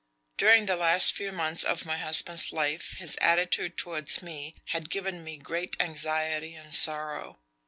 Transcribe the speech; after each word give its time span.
During 0.35 0.65
the 0.65 0.75
last 0.77 1.13
few 1.13 1.31
months 1.31 1.63
of 1.63 1.85
my 1.85 1.97
husband's 1.97 2.51
life 2.51 2.93
his 2.97 3.17
attitude 3.21 3.77
towards 3.77 4.23
me 4.23 4.55
had 4.69 4.89
given 4.89 5.23
me 5.23 5.37
great 5.37 5.79
anxiety 5.79 6.55
and 6.55 6.73
sorrow. 6.73 7.39